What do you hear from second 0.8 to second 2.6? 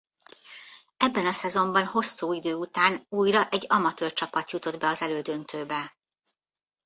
Ebben a szezonban hosszú idő